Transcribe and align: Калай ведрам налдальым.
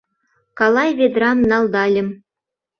Калай 0.57 0.89
ведрам 0.99 1.37
налдальым. 1.49 2.07